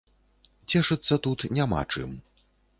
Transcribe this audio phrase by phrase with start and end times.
[0.71, 2.19] Цешыцца тут няма чым.